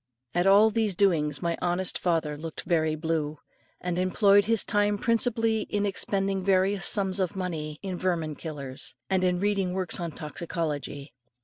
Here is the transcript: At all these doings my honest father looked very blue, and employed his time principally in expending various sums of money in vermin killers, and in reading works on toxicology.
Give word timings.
At 0.33 0.47
all 0.47 0.71
these 0.71 0.95
doings 0.95 1.43
my 1.43 1.55
honest 1.61 1.99
father 1.99 2.35
looked 2.35 2.63
very 2.63 2.95
blue, 2.95 3.37
and 3.79 3.99
employed 3.99 4.45
his 4.45 4.63
time 4.63 4.97
principally 4.97 5.61
in 5.69 5.85
expending 5.85 6.43
various 6.43 6.87
sums 6.87 7.19
of 7.19 7.35
money 7.35 7.77
in 7.83 7.99
vermin 7.99 8.33
killers, 8.33 8.95
and 9.11 9.23
in 9.23 9.39
reading 9.39 9.73
works 9.73 9.99
on 9.99 10.09
toxicology. 10.11 11.13